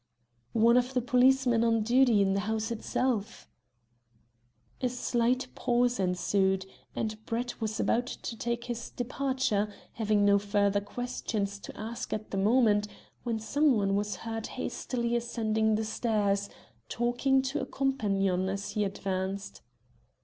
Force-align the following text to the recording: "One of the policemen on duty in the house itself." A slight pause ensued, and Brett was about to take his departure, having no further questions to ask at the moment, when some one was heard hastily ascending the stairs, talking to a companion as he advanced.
"One 0.53 0.77
of 0.77 0.95
the 0.95 1.01
policemen 1.03 1.63
on 1.63 1.83
duty 1.83 2.23
in 2.23 2.33
the 2.33 2.39
house 2.39 2.71
itself." 2.71 3.47
A 4.81 4.89
slight 4.89 5.49
pause 5.53 5.99
ensued, 5.99 6.65
and 6.95 7.23
Brett 7.27 7.61
was 7.61 7.79
about 7.79 8.07
to 8.07 8.35
take 8.35 8.63
his 8.63 8.89
departure, 8.89 9.71
having 9.93 10.25
no 10.25 10.39
further 10.39 10.81
questions 10.81 11.59
to 11.59 11.79
ask 11.79 12.13
at 12.13 12.31
the 12.31 12.37
moment, 12.37 12.87
when 13.21 13.37
some 13.37 13.73
one 13.75 13.95
was 13.95 14.15
heard 14.15 14.47
hastily 14.47 15.15
ascending 15.15 15.75
the 15.75 15.85
stairs, 15.85 16.49
talking 16.89 17.43
to 17.43 17.61
a 17.61 17.67
companion 17.67 18.49
as 18.49 18.71
he 18.71 18.83
advanced. 18.83 19.61